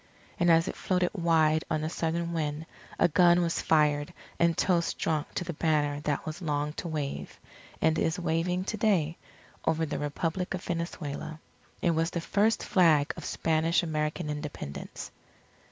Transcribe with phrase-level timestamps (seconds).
[0.39, 2.65] And as it floated wide on the southern wind,
[2.97, 7.39] a gun was fired and toasts drunk to the banner that was long to wave
[7.83, 9.19] and is waving to day
[9.63, 11.39] over the Republic of Venezuela.
[11.83, 15.11] It was the first Flag of Spanish American Independence.